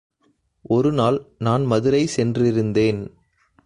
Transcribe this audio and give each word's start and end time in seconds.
ஒருநாள் 0.61 1.25
நான் 1.37 1.65
மதுரை 1.65 2.09
சென்றிருந்தேன். 2.17 3.01